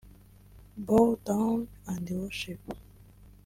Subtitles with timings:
[0.77, 2.59] Bow Down and worship